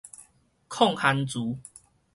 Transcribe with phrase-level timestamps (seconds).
[0.67, 1.59] 炕番薯